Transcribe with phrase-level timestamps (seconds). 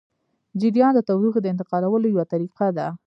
[0.59, 2.87] جریان د تودوخې د انتقالولو یوه طریقه ده.